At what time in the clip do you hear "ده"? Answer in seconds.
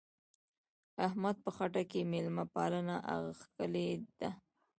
4.19-4.29